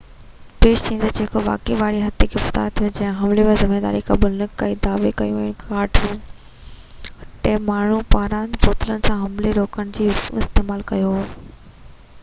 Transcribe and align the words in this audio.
پيش 0.63 0.83
ٿيندڙ، 0.83 1.09
جيڪو 1.17 1.41
واقعي 1.47 1.75
واري 1.81 1.99
حد 2.03 2.15
تي 2.23 2.27
گرفتار 2.35 2.71
ٿيو، 2.79 2.87
جنهن 2.99 3.19
حملي 3.19 3.45
جي 3.49 3.57
ذميواري 3.63 4.01
قبول 4.07 4.39
نہ 4.39 4.47
ڪئي 4.63 4.73
۽ 4.77 4.79
دعويٰ 4.87 5.11
ڪيو 5.21 5.37
تہ 5.37 5.43
هن 5.43 5.53
ڪاٺ 5.65 5.99
جو 6.01 6.09
ڏنڊو 6.15 7.37
ٽيهہ 7.45 7.61
ماڻهن 7.69 8.09
پاران 8.17 8.51
بوتلن 8.65 9.07
سان 9.11 9.23
حملي 9.27 9.53
کي 9.53 9.57
روڪڻ 9.61 9.95
لاءِ 10.01 10.49
استعمال 10.49 10.85
ڪيو 10.95 11.17
هو 11.21 11.25